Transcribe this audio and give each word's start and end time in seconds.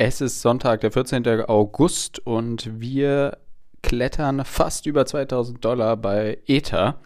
Es 0.00 0.20
ist 0.20 0.42
Sonntag, 0.42 0.82
der 0.82 0.92
14. 0.92 1.26
August 1.48 2.24
und 2.24 2.80
wir 2.80 3.36
klettern 3.82 4.44
fast 4.44 4.86
über 4.86 5.04
2000 5.04 5.64
Dollar 5.64 5.96
bei 5.96 6.38
Ether. 6.46 7.00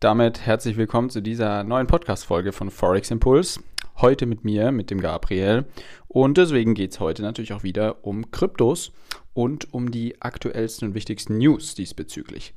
Damit 0.00 0.44
herzlich 0.44 0.76
willkommen 0.76 1.08
zu 1.08 1.20
dieser 1.20 1.62
neuen 1.62 1.86
Podcast-Folge 1.86 2.50
von 2.50 2.72
Forex 2.72 3.12
Impulse. 3.12 3.60
Heute 3.98 4.26
mit 4.26 4.42
mir, 4.42 4.72
mit 4.72 4.90
dem 4.90 5.00
Gabriel. 5.00 5.66
Und 6.08 6.36
deswegen 6.36 6.74
geht 6.74 6.90
es 6.90 6.98
heute 6.98 7.22
natürlich 7.22 7.52
auch 7.52 7.62
wieder 7.62 8.04
um 8.04 8.28
Kryptos 8.32 8.90
und 9.32 9.72
um 9.72 9.92
die 9.92 10.20
aktuellsten 10.20 10.88
und 10.88 10.94
wichtigsten 10.94 11.38
News 11.38 11.76
diesbezüglich. 11.76 12.54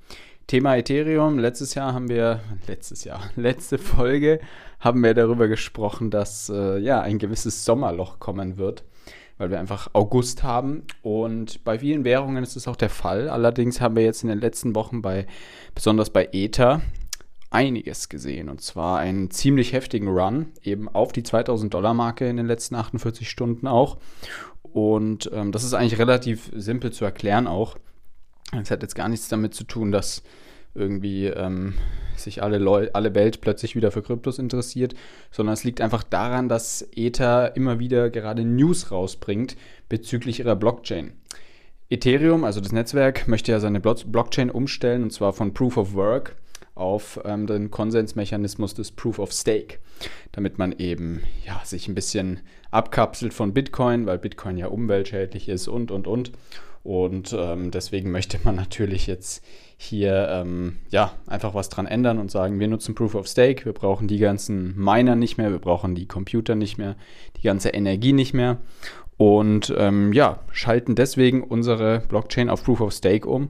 Thema 0.48 0.78
Ethereum. 0.78 1.38
Letztes 1.38 1.76
Jahr 1.76 1.94
haben 1.94 2.10
wir, 2.10 2.40
letztes 2.66 3.04
Jahr, 3.04 3.30
letzte 3.36 3.78
Folge 3.78 4.40
haben 4.80 5.04
wir 5.04 5.14
darüber 5.14 5.48
gesprochen, 5.48 6.10
dass 6.10 6.50
äh, 6.50 6.80
ja 6.80 7.02
ein 7.02 7.20
gewisses 7.20 7.66
Sommerloch 7.66 8.18
kommen 8.18 8.58
wird 8.58 8.84
weil 9.40 9.50
wir 9.50 9.60
einfach 9.60 9.90
August 9.94 10.44
haben. 10.44 10.84
Und 11.02 11.64
bei 11.64 11.80
vielen 11.80 12.04
Währungen 12.04 12.44
ist 12.44 12.56
es 12.56 12.68
auch 12.68 12.76
der 12.76 12.90
Fall. 12.90 13.30
Allerdings 13.30 13.82
haben 13.82 13.96
wir 13.96 14.04
jetzt 14.04 14.22
in 14.22 14.30
den 14.30 14.40
letzten 14.40 14.76
Wochen 14.76 15.02
bei, 15.02 15.26
besonders 15.74 16.12
bei 16.12 16.30
Ether, 16.32 16.82
einiges 17.50 18.10
gesehen. 18.10 18.50
Und 18.50 18.62
zwar 18.62 19.00
einen 19.00 19.32
ziemlich 19.32 19.74
heftigen 19.74 20.10
Run, 20.10 20.52
eben 20.62 20.88
auf 20.88 21.14
die 21.14 21.24
2000 21.24 21.74
Dollar 21.74 21.96
Marke 21.96 22.30
in 22.30 22.38
den 22.38 22.46
letzten 22.46 22.76
48 22.76 23.28
Stunden 23.28 23.66
auch. 23.66 23.98
Und 24.62 25.32
ähm, 25.34 25.52
das 25.52 25.64
ist 25.64 25.74
eigentlich 25.74 26.00
relativ 26.00 26.52
simpel 26.54 26.92
zu 26.92 27.06
erklären 27.06 27.48
auch. 27.48 27.78
Es 28.62 28.70
hat 28.70 28.82
jetzt 28.82 28.96
gar 28.96 29.08
nichts 29.08 29.30
damit 29.30 29.56
zu 29.56 29.64
tun, 29.64 29.92
dass 29.92 30.22
irgendwie 30.76 31.28
ähm, 31.28 31.76
sich 32.16 32.44
alle, 32.44 32.58
Leu 32.58 32.90
alle 32.94 33.16
Welt 33.16 33.42
plötzlich 33.42 33.76
wieder 33.76 33.92
für 33.92 34.02
Kryptos 34.02 34.40
interessiert, 34.40 34.94
sondern 35.32 35.54
es 35.54 35.64
liegt 35.64 35.82
einfach 35.82 36.04
daran, 36.04 36.50
dass 36.50 36.88
Ether 36.96 37.56
immer 37.56 37.80
wieder 37.80 38.10
gerade 38.10 38.44
News 38.44 38.92
rausbringt 38.92 39.56
bezüglich 39.88 40.40
ihrer 40.40 40.56
Blockchain. 40.56 41.14
Ethereum, 41.90 42.44
also 42.44 42.62
das 42.62 42.72
Netzwerk, 42.72 43.28
möchte 43.28 43.52
ja 43.52 43.60
seine 43.60 43.80
Blockchain 43.80 44.52
umstellen 44.52 45.04
und 45.04 45.14
zwar 45.14 45.34
von 45.34 45.54
Proof 45.54 45.78
of 45.78 45.94
Work 45.96 46.36
auf 46.76 47.20
ähm, 47.26 47.48
den 47.48 47.72
Konsensmechanismus 47.72 48.74
des 48.74 48.92
Proof 48.92 49.20
of 49.20 49.34
Stake, 49.34 49.80
damit 50.32 50.58
man 50.58 50.72
eben 50.78 51.24
ja, 51.46 51.60
sich 51.66 51.88
ein 51.88 51.96
bisschen 51.96 52.42
abkapselt 52.72 53.34
von 53.34 53.54
Bitcoin, 53.54 54.06
weil 54.06 54.20
Bitcoin 54.20 54.58
ja 54.58 54.68
umweltschädlich 54.68 55.50
ist 55.50 55.68
und 55.68 55.92
und 55.92 56.08
und. 56.08 56.32
Und 56.84 57.36
ähm, 57.38 57.72
deswegen 57.72 58.12
möchte 58.12 58.40
man 58.44 58.56
natürlich 58.56 59.08
jetzt 59.08 59.44
hier 59.78 60.28
ähm, 60.30 60.78
ja, 60.90 61.14
einfach 61.28 61.54
was 61.54 61.70
dran 61.70 61.88
ändern 61.88 62.20
und 62.20 62.32
sagen, 62.32 62.60
wir 62.60 62.68
nutzen 62.68 62.96
Proof 62.96 63.16
of 63.16 63.28
Stake, 63.28 63.66
wir 63.66 63.74
brauchen 63.74 64.08
die 64.08 64.18
ganzen 64.18 64.78
Miner 64.78 65.16
nicht 65.16 65.38
mehr, 65.38 65.52
wir 65.52 65.60
brauchen 65.60 65.96
die 65.96 66.08
Computer 66.08 66.56
nicht 66.56 66.78
mehr, 66.78 66.96
die 67.38 67.42
ganze 67.42 67.70
Energie 67.70 68.14
nicht 68.14 68.34
mehr. 68.34 68.58
Und 69.18 69.74
ähm, 69.78 70.14
ja, 70.14 70.40
schalten 70.52 70.96
deswegen 70.96 71.44
unsere 71.44 72.00
Blockchain 72.08 72.50
auf 72.50 72.64
Proof 72.64 72.82
of 72.82 72.94
Stake 72.94 73.28
um. 73.28 73.50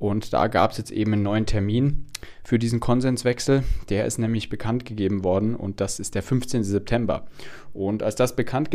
Und 0.00 0.32
da 0.32 0.46
gab 0.46 0.70
es 0.70 0.78
jetzt 0.78 0.90
eben 0.92 1.12
einen 1.12 1.22
neuen 1.22 1.44
Termin 1.44 2.06
für 2.42 2.58
diesen 2.58 2.80
Konsenswechsel. 2.80 3.64
Der 3.90 4.06
ist 4.06 4.16
nämlich 4.16 4.48
bekannt 4.48 4.86
gegeben 4.86 5.24
worden 5.24 5.54
und 5.54 5.82
das 5.82 6.00
ist 6.00 6.14
der 6.14 6.22
15. 6.22 6.64
September. 6.64 7.26
Und 7.74 8.02
als 8.02 8.14
das 8.14 8.34
bekannt, 8.34 8.70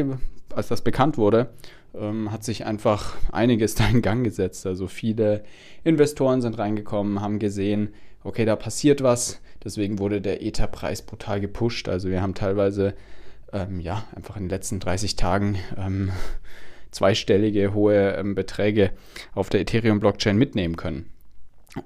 als 0.54 0.68
das 0.68 0.84
bekannt 0.84 1.18
wurde, 1.18 1.50
ähm, 1.96 2.32
hat 2.32 2.44
sich 2.44 2.68
einfach 2.68 3.16
einiges 3.32 3.74
da 3.76 3.88
in 3.88 4.04
Gang 4.04 4.24
gesetzt. 4.24 4.68
Also 4.68 4.88
viele 4.88 5.44
Investoren 5.84 6.44
sind 6.44 6.60
reingekommen, 6.60 7.22
haben 7.22 7.40
gesehen, 7.40 7.96
okay, 8.24 8.46
da 8.46 8.56
passiert 8.56 9.02
was. 9.02 9.42
Deswegen 9.64 9.98
wurde 9.98 10.22
der 10.22 10.44
Ether-Preis 10.44 11.02
brutal 11.02 11.42
gepusht. 11.42 11.90
Also 11.90 12.10
wir 12.10 12.22
haben 12.22 12.36
teilweise 12.36 12.94
ähm, 13.52 13.80
ja 13.80 14.06
einfach 14.16 14.38
in 14.38 14.44
den 14.44 14.50
letzten 14.50 14.80
30 14.80 15.16
Tagen 15.16 15.58
ähm, 15.76 16.12
zweistellige 16.92 17.74
hohe 17.74 18.14
ähm, 18.16 18.36
Beträge 18.36 18.92
auf 19.34 19.50
der 19.50 19.62
Ethereum-Blockchain 19.62 20.38
mitnehmen 20.38 20.76
können. 20.76 21.10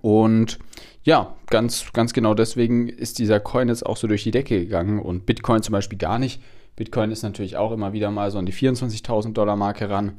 Und 0.02 0.60
ja, 1.04 1.36
ganz, 1.48 1.92
ganz 1.94 2.14
genau 2.14 2.34
deswegen 2.34 2.88
ist 2.88 3.20
dieser 3.20 3.40
Coin 3.40 3.70
jetzt 3.70 3.86
auch 3.86 3.98
so 3.98 4.08
durch 4.08 4.24
die 4.24 4.32
Decke 4.32 4.60
gegangen 4.60 5.00
und 5.00 5.26
Bitcoin 5.26 5.64
zum 5.64 5.74
Beispiel 5.74 5.98
gar 5.98 6.20
nicht. 6.20 6.42
Bitcoin 6.76 7.12
ist 7.12 7.24
natürlich 7.24 7.58
auch 7.58 7.72
immer 7.72 7.94
wieder 7.94 8.12
mal 8.12 8.32
so 8.32 8.38
an 8.38 8.46
die 8.46 8.54
24.000 8.54 9.34
Dollar 9.34 9.56
Marke 9.56 9.90
ran, 9.90 10.14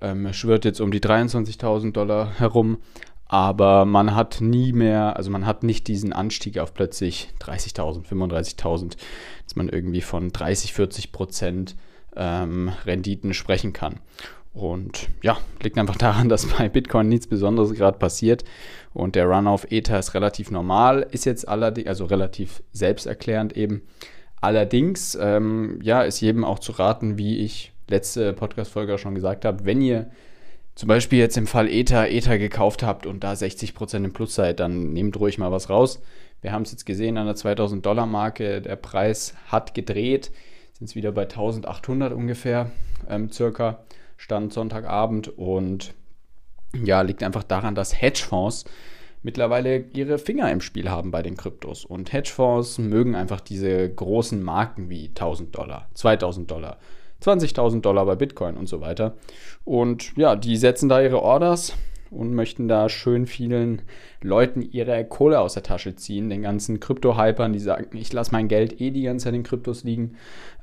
ähm, 0.00 0.32
schwirrt 0.32 0.64
jetzt 0.64 0.80
um 0.80 0.90
die 0.90 1.00
23.000 1.00 1.92
Dollar 1.92 2.38
herum, 2.38 2.78
aber 3.26 3.84
man 3.84 4.16
hat 4.16 4.40
nie 4.40 4.72
mehr, 4.72 5.16
also 5.16 5.30
man 5.30 5.46
hat 5.46 5.62
nicht 5.62 5.86
diesen 5.86 6.12
Anstieg 6.12 6.58
auf 6.58 6.74
plötzlich 6.74 7.28
30.000, 7.40 8.04
35.000, 8.06 8.96
dass 9.44 9.54
man 9.54 9.68
irgendwie 9.68 10.00
von 10.00 10.30
30, 10.30 10.72
40 10.72 11.12
Prozent 11.12 11.76
ähm, 12.16 12.72
Renditen 12.86 13.32
sprechen 13.32 13.72
kann. 13.72 14.00
Und 14.52 15.08
ja, 15.22 15.38
liegt 15.62 15.78
einfach 15.78 15.96
daran, 15.96 16.28
dass 16.28 16.46
bei 16.46 16.68
Bitcoin 16.68 17.08
nichts 17.08 17.26
Besonderes 17.26 17.74
gerade 17.74 17.98
passiert 17.98 18.44
und 18.92 19.14
der 19.14 19.26
Run 19.26 19.46
auf 19.46 19.70
Ether 19.70 19.98
ist 19.98 20.14
relativ 20.14 20.50
normal, 20.50 21.06
ist 21.10 21.24
jetzt 21.24 21.46
allerdings, 21.46 21.88
also 21.88 22.04
relativ 22.06 22.62
selbsterklärend 22.72 23.56
eben. 23.56 23.82
Allerdings, 24.40 25.16
ähm, 25.20 25.78
ja, 25.82 26.02
ist 26.02 26.20
jedem 26.20 26.44
auch 26.44 26.58
zu 26.58 26.72
raten, 26.72 27.18
wie 27.18 27.38
ich 27.44 27.72
letzte 27.88 28.32
Podcast-Folge 28.32 28.98
schon 28.98 29.14
gesagt 29.14 29.44
habe, 29.44 29.64
wenn 29.64 29.82
ihr 29.82 30.10
zum 30.74 30.88
Beispiel 30.88 31.18
jetzt 31.18 31.36
im 31.36 31.46
Fall 31.46 31.68
Ether 31.68 32.08
Ether 32.08 32.38
gekauft 32.38 32.82
habt 32.82 33.04
und 33.06 33.22
da 33.22 33.32
60% 33.32 33.96
im 33.96 34.12
Plus 34.12 34.34
seid, 34.34 34.60
dann 34.60 34.92
nehmt 34.92 35.18
ruhig 35.18 35.36
mal 35.36 35.52
was 35.52 35.68
raus. 35.68 36.00
Wir 36.40 36.52
haben 36.52 36.62
es 36.62 36.72
jetzt 36.72 36.86
gesehen 36.86 37.18
an 37.18 37.26
der 37.26 37.36
2000 37.36 37.84
Dollar 37.84 38.06
Marke, 38.06 38.62
der 38.62 38.76
Preis 38.76 39.34
hat 39.48 39.74
gedreht, 39.74 40.30
sind 40.72 40.88
es 40.88 40.94
wieder 40.94 41.12
bei 41.12 41.22
1800 41.22 42.14
ungefähr, 42.14 42.70
ähm, 43.08 43.30
circa, 43.30 43.84
Stand 44.20 44.52
Sonntagabend 44.52 45.28
und 45.28 45.94
ja, 46.74 47.00
liegt 47.00 47.22
einfach 47.22 47.42
daran, 47.42 47.74
dass 47.74 48.02
Hedgefonds 48.02 48.66
mittlerweile 49.22 49.78
ihre 49.94 50.18
Finger 50.18 50.52
im 50.52 50.60
Spiel 50.60 50.90
haben 50.90 51.10
bei 51.10 51.22
den 51.22 51.38
Kryptos. 51.38 51.86
Und 51.86 52.12
Hedgefonds 52.12 52.76
mögen 52.76 53.14
einfach 53.14 53.40
diese 53.40 53.88
großen 53.88 54.42
Marken 54.42 54.90
wie 54.90 55.08
1000 55.08 55.56
Dollar, 55.56 55.88
2000 55.94 56.50
Dollar, 56.50 56.76
20.000 57.22 57.80
Dollar 57.80 58.04
bei 58.04 58.14
Bitcoin 58.14 58.58
und 58.58 58.68
so 58.68 58.82
weiter. 58.82 59.16
Und 59.64 60.14
ja, 60.18 60.36
die 60.36 60.58
setzen 60.58 60.90
da 60.90 61.00
ihre 61.00 61.22
Orders 61.22 61.72
und 62.10 62.34
möchten 62.34 62.68
da 62.68 62.88
schön 62.88 63.26
vielen 63.26 63.82
Leuten 64.20 64.62
ihre 64.62 65.04
Kohle 65.04 65.40
aus 65.40 65.54
der 65.54 65.62
Tasche 65.62 65.94
ziehen, 65.94 66.28
den 66.28 66.42
ganzen 66.42 66.80
Krypto-Hypern, 66.80 67.52
die 67.52 67.58
sagen, 67.58 67.96
ich 67.96 68.12
lasse 68.12 68.32
mein 68.32 68.48
Geld 68.48 68.80
eh 68.80 68.90
die 68.90 69.02
ganze 69.02 69.24
Zeit 69.24 69.34
in 69.34 69.42
Kryptos 69.42 69.84
liegen. 69.84 70.16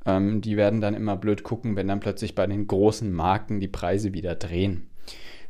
Ähm, 0.06 0.42
die 0.42 0.58
werden 0.58 0.82
dann 0.82 0.94
immer 0.94 1.16
blöd 1.16 1.44
gucken, 1.44 1.76
wenn 1.76 1.88
dann 1.88 2.00
plötzlich 2.00 2.36
bei 2.36 2.46
den 2.48 2.68
großen 2.68 3.12
Marken 3.12 3.60
die 3.60 3.68
Preise 3.68 4.14
wieder 4.14 4.36
drehen. 4.36 4.90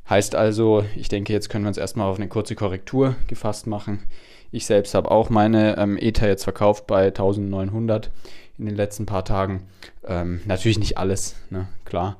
Heißt 0.09 0.35
also, 0.35 0.85
ich 0.95 1.09
denke, 1.09 1.33
jetzt 1.33 1.49
können 1.49 1.65
wir 1.65 1.69
uns 1.69 1.77
erstmal 1.77 2.09
auf 2.09 2.17
eine 2.17 2.29
kurze 2.29 2.55
Korrektur 2.55 3.15
gefasst 3.27 3.67
machen. 3.67 4.03
Ich 4.51 4.65
selbst 4.65 4.93
habe 4.93 5.11
auch 5.11 5.29
meine 5.29 5.77
ähm, 5.77 5.97
Ether 5.97 6.27
jetzt 6.27 6.45
verkauft 6.45 6.87
bei 6.87 7.07
1900 7.07 8.09
in 8.57 8.65
den 8.65 8.75
letzten 8.75 9.05
paar 9.05 9.25
Tagen. 9.25 9.63
Ähm, 10.05 10.41
natürlich 10.45 10.79
nicht 10.79 10.97
alles, 10.97 11.35
ne? 11.49 11.67
klar. 11.83 12.17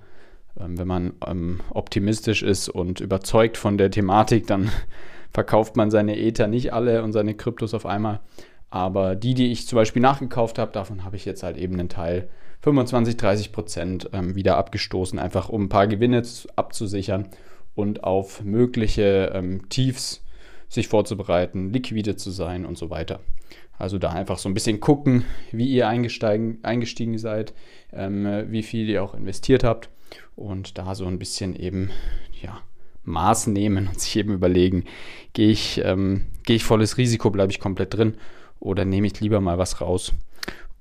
Ähm, 0.59 0.77
wenn 0.77 0.87
man 0.87 1.13
ähm, 1.25 1.59
optimistisch 1.69 2.43
ist 2.43 2.69
und 2.69 2.99
überzeugt 2.99 3.57
von 3.57 3.77
der 3.77 3.91
Thematik, 3.91 4.47
dann 4.47 4.71
verkauft 5.33 5.75
man 5.75 5.91
seine 5.91 6.17
Ether 6.19 6.47
nicht 6.47 6.73
alle 6.73 7.03
und 7.03 7.11
seine 7.11 7.35
Kryptos 7.35 7.73
auf 7.73 7.85
einmal. 7.85 8.21
Aber 8.69 9.15
die, 9.15 9.33
die 9.33 9.51
ich 9.51 9.67
zum 9.67 9.77
Beispiel 9.77 10.01
nachgekauft 10.01 10.59
habe, 10.59 10.71
davon 10.71 11.03
habe 11.05 11.15
ich 11.15 11.25
jetzt 11.25 11.43
halt 11.43 11.57
eben 11.57 11.73
einen 11.75 11.89
Teil 11.89 12.29
25, 12.61 13.17
30 13.17 13.51
Prozent 13.51 14.09
ähm, 14.13 14.35
wieder 14.35 14.57
abgestoßen, 14.57 15.19
einfach 15.19 15.49
um 15.49 15.63
ein 15.63 15.69
paar 15.69 15.87
Gewinne 15.87 16.23
abzusichern 16.55 17.29
und 17.75 18.03
auf 18.03 18.43
mögliche 18.43 19.31
ähm, 19.33 19.69
Tiefs 19.69 20.25
sich 20.69 20.87
vorzubereiten, 20.87 21.71
liquide 21.71 22.15
zu 22.17 22.31
sein 22.31 22.65
und 22.65 22.77
so 22.77 22.89
weiter. 22.89 23.21
Also 23.77 23.99
da 23.99 24.09
einfach 24.09 24.39
so 24.39 24.49
ein 24.49 24.55
bisschen 24.55 24.79
gucken, 24.79 25.23
wie 25.51 25.67
ihr 25.67 25.87
eingestiegen 25.87 27.17
seid, 27.19 27.53
ähm, 27.93 28.45
wie 28.47 28.63
viel 28.63 28.89
ihr 28.89 29.03
auch 29.03 29.13
investiert 29.13 29.63
habt 29.63 29.89
und 30.35 30.77
da 30.77 30.95
so 30.95 31.05
ein 31.05 31.19
bisschen 31.19 31.55
eben 31.55 31.89
ja, 32.41 32.61
Maß 33.03 33.47
nehmen 33.47 33.87
und 33.87 33.99
sich 33.99 34.15
eben 34.17 34.33
überlegen, 34.33 34.85
gehe 35.33 35.49
ich, 35.49 35.81
ähm, 35.83 36.25
gehe 36.45 36.57
ich 36.57 36.63
volles 36.63 36.97
Risiko, 36.97 37.29
bleibe 37.29 37.51
ich 37.51 37.59
komplett 37.59 37.93
drin 37.93 38.15
oder 38.59 38.85
nehme 38.85 39.07
ich 39.07 39.19
lieber 39.19 39.41
mal 39.41 39.57
was 39.57 39.81
raus 39.81 40.13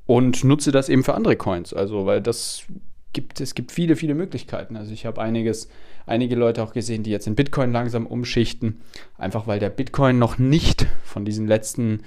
und 0.06 0.44
nutze 0.44 0.72
das 0.72 0.88
eben 0.88 1.04
für 1.04 1.14
andere 1.14 1.36
Coins. 1.36 1.74
Also 1.74 2.06
weil 2.06 2.20
das 2.22 2.64
gibt, 3.12 3.40
es 3.40 3.54
gibt 3.54 3.72
viele, 3.72 3.96
viele 3.96 4.14
Möglichkeiten. 4.14 4.76
Also 4.76 4.92
ich 4.92 5.06
habe 5.06 5.20
einiges 5.20 5.68
einige 6.06 6.36
Leute 6.36 6.62
auch 6.62 6.72
gesehen, 6.72 7.02
die 7.02 7.10
jetzt 7.10 7.26
in 7.26 7.34
Bitcoin 7.34 7.72
langsam 7.72 8.06
umschichten, 8.06 8.80
einfach 9.18 9.46
weil 9.46 9.58
der 9.58 9.70
Bitcoin 9.70 10.18
noch 10.18 10.38
nicht 10.38 10.86
von 11.02 11.24
diesen 11.24 11.46
letzten 11.46 12.02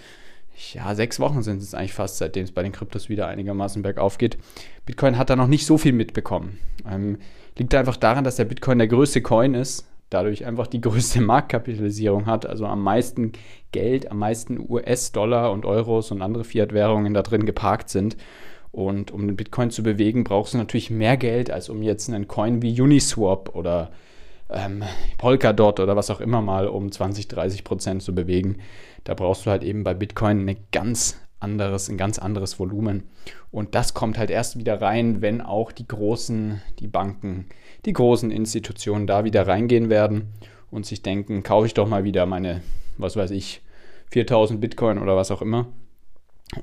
ja, 0.74 0.94
sechs 0.96 1.20
Wochen 1.20 1.42
sind 1.42 1.62
es 1.62 1.74
eigentlich 1.74 1.94
fast, 1.94 2.18
seitdem 2.18 2.44
es 2.44 2.52
bei 2.52 2.64
den 2.64 2.72
Kryptos 2.72 3.10
wieder 3.10 3.28
einigermaßen 3.28 3.82
bergauf 3.82 4.18
geht. 4.18 4.38
Bitcoin 4.86 5.18
hat 5.18 5.30
da 5.30 5.36
noch 5.36 5.48
nicht 5.48 5.66
so 5.66 5.78
viel 5.78 5.94
mitbekommen. 5.94 6.60
Ähm, 6.90 7.18
liegt 7.58 7.74
einfach 7.76 7.98
daran, 7.98 8.24
dass 8.24 8.36
der 8.36 8.46
Bitcoin 8.46 8.78
der 8.78 8.88
größte 8.88 9.22
Coin 9.22 9.54
ist, 9.54 9.88
dadurch 10.10 10.46
einfach 10.46 10.68
die 10.68 10.82
größte 10.82 11.22
Marktkapitalisierung 11.22 12.26
hat, 12.26 12.46
also 12.46 12.66
am 12.66 12.84
meisten 12.84 13.34
Geld, 13.72 14.12
am 14.12 14.20
meisten 14.20 14.60
US-Dollar 14.60 15.52
und 15.52 15.66
Euros 15.66 16.12
und 16.12 16.22
andere 16.22 16.44
Fiat-Währungen 16.44 17.14
da 17.14 17.22
drin 17.22 17.46
geparkt 17.46 17.90
sind. 17.90 18.18
Und 18.72 19.12
um 19.12 19.26
den 19.26 19.36
Bitcoin 19.36 19.72
zu 19.72 19.82
bewegen, 19.82 20.24
brauchst 20.24 20.54
du 20.54 20.58
natürlich 20.60 20.92
mehr 20.92 21.18
Geld, 21.18 21.50
als 21.50 21.70
um 21.70 21.82
jetzt 21.82 22.10
einen 22.10 22.28
Coin 22.28 22.62
wie 22.62 22.80
Uniswap 22.80 23.56
oder 23.56 23.92
ähm, 24.50 24.84
Polkadot 25.18 25.80
oder 25.80 25.96
was 25.96 26.10
auch 26.10 26.22
immer 26.22 26.42
mal 26.42 26.68
um 26.68 26.92
20, 26.92 27.28
30 27.28 27.64
Prozent 27.64 28.04
zu 28.04 28.14
bewegen. 28.14 28.58
Da 29.04 29.14
brauchst 29.14 29.46
du 29.46 29.52
halt 29.52 29.64
eben 29.64 29.84
bei 29.84 29.94
Bitcoin 29.94 30.42
eine 30.42 30.58
ganz 30.72 31.18
anderes, 31.40 31.90
ein 31.90 31.98
ganz 31.98 32.20
anderes 32.20 32.60
Volumen. 32.60 33.04
Und 33.52 33.76
das 33.76 33.94
kommt 33.94 34.18
halt 34.18 34.30
erst 34.30 34.58
wieder 34.58 34.82
rein, 34.82 35.22
wenn 35.22 35.42
auch 35.42 35.72
die 35.72 35.88
großen, 35.88 36.62
die 36.80 36.88
Banken, 36.88 37.48
die 37.86 37.94
großen 37.94 38.32
Institutionen 38.32 39.08
da 39.08 39.24
wieder 39.24 39.48
reingehen 39.48 39.90
werden 39.90 40.34
und 40.70 40.86
sich 40.86 41.02
denken, 41.02 41.44
kaufe 41.44 41.68
ich 41.68 41.74
doch 41.74 41.88
mal 41.88 42.04
wieder 42.04 42.26
meine, 42.26 42.62
was 42.98 43.16
weiß 43.16 43.32
ich, 43.32 43.62
4000 44.12 44.60
Bitcoin 44.60 44.98
oder 44.98 45.16
was 45.16 45.32
auch 45.32 45.42
immer. 45.42 45.68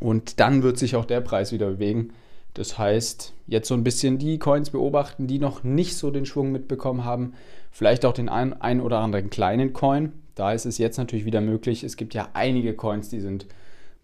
Und 0.00 0.41
dann 0.41 0.62
wird 0.62 0.79
sich 0.79 0.97
auch 0.97 1.05
der 1.05 1.21
Preis 1.21 1.53
wieder 1.53 1.69
bewegen. 1.71 2.12
Das 2.56 2.79
heißt, 2.79 3.35
jetzt 3.47 3.69
so 3.69 3.75
ein 3.75 3.85
bisschen 3.85 4.17
die 4.17 4.38
Coins 4.38 4.70
beobachten, 4.70 5.26
die 5.26 5.38
noch 5.38 5.62
nicht 5.62 5.94
so 5.94 6.11
den 6.11 6.25
Schwung 6.25 6.53
mitbekommen 6.53 7.05
haben. 7.05 7.35
Vielleicht 7.70 8.06
auch 8.06 8.14
den 8.14 8.31
ein, 8.31 8.58
ein 8.62 8.81
oder 8.81 9.00
anderen 9.00 9.29
kleinen 9.29 9.75
Coin. 9.75 10.12
Da 10.35 10.53
ist 10.53 10.64
es 10.64 10.79
jetzt 10.79 10.97
natürlich 10.97 11.26
wieder 11.26 11.43
möglich. 11.43 11.85
Es 11.85 11.99
gibt 11.99 12.14
ja 12.14 12.31
einige 12.32 12.73
Coins, 12.73 13.11
die 13.11 13.20
sind 13.20 13.47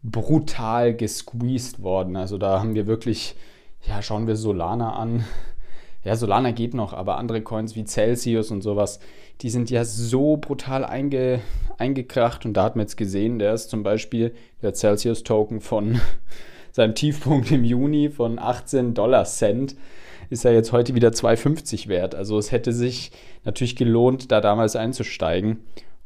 brutal 0.02 0.94
gesqueezed 0.94 1.82
worden. 1.82 2.14
Also 2.14 2.36
da 2.36 2.60
haben 2.60 2.74
wir 2.74 2.86
wirklich, 2.86 3.36
ja, 3.88 4.02
schauen 4.02 4.26
wir 4.26 4.36
Solana 4.36 4.94
an. 4.94 5.24
Ja, 6.04 6.16
Solana 6.16 6.50
geht 6.50 6.74
noch, 6.74 6.92
aber 6.92 7.16
andere 7.16 7.42
Coins 7.42 7.76
wie 7.76 7.84
Celsius 7.84 8.50
und 8.50 8.60
sowas, 8.60 8.98
die 9.40 9.50
sind 9.50 9.70
ja 9.70 9.84
so 9.84 10.36
brutal 10.36 10.84
einge, 10.84 11.38
eingekracht. 11.78 12.44
Und 12.44 12.54
da 12.54 12.64
hat 12.64 12.74
man 12.74 12.86
jetzt 12.86 12.96
gesehen, 12.96 13.38
der 13.38 13.54
ist 13.54 13.70
zum 13.70 13.84
Beispiel 13.84 14.34
der 14.62 14.74
Celsius-Token 14.74 15.60
von 15.60 16.00
seinem 16.72 16.94
Tiefpunkt 16.94 17.50
im 17.52 17.64
Juni 17.64 18.10
von 18.10 18.38
18 18.38 18.94
Dollar 18.94 19.24
Cent 19.24 19.76
ist 20.30 20.44
er 20.44 20.52
jetzt 20.52 20.72
heute 20.72 20.94
wieder 20.94 21.10
2,50 21.10 21.88
wert. 21.88 22.14
Also 22.14 22.38
es 22.38 22.50
hätte 22.50 22.72
sich 22.72 23.12
natürlich 23.44 23.76
gelohnt, 23.76 24.32
da 24.32 24.40
damals 24.40 24.76
einzusteigen. 24.76 25.60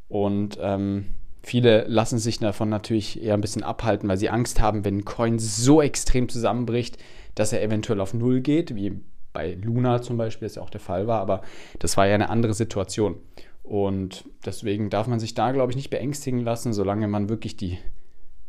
Und 0.09 0.57
ähm, 0.61 1.05
Viele 1.47 1.85
lassen 1.87 2.19
sich 2.19 2.39
davon 2.39 2.67
natürlich 2.67 3.23
eher 3.23 3.33
ein 3.33 3.39
bisschen 3.39 3.63
abhalten, 3.63 4.09
weil 4.09 4.17
sie 4.17 4.29
Angst 4.29 4.59
haben, 4.59 4.83
wenn 4.83 4.97
ein 4.97 5.05
Coin 5.05 5.39
so 5.39 5.81
extrem 5.81 6.27
zusammenbricht, 6.27 6.97
dass 7.35 7.53
er 7.53 7.63
eventuell 7.63 8.01
auf 8.01 8.13
Null 8.13 8.41
geht, 8.41 8.75
wie 8.75 8.99
bei 9.31 9.53
Luna 9.53 10.01
zum 10.01 10.17
Beispiel, 10.17 10.45
das 10.45 10.55
ja 10.55 10.61
auch 10.61 10.69
der 10.69 10.81
Fall 10.81 11.07
war, 11.07 11.21
aber 11.21 11.43
das 11.79 11.95
war 11.95 12.05
ja 12.05 12.15
eine 12.15 12.29
andere 12.29 12.53
Situation. 12.53 13.15
Und 13.63 14.25
deswegen 14.45 14.89
darf 14.89 15.07
man 15.07 15.21
sich 15.21 15.35
da, 15.35 15.53
glaube 15.53 15.71
ich, 15.71 15.77
nicht 15.77 15.89
beängstigen 15.89 16.41
lassen, 16.41 16.73
solange 16.73 17.07
man 17.07 17.29
wirklich 17.29 17.55
die 17.55 17.77